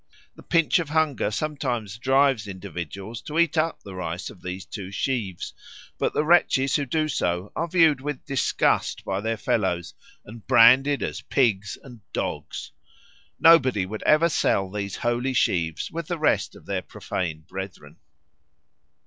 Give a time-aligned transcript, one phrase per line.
[0.33, 4.91] The pinch of hunger sometimes drives individuals to eat up the rice of these two
[4.91, 5.53] sheaves,
[5.99, 9.93] but the wretches who do so are viewed with disgust by their fellows
[10.25, 12.71] and branded as pigs and dogs.
[13.39, 17.97] Nobody would ever sell these holy sheaves with the rest of their profane brethren.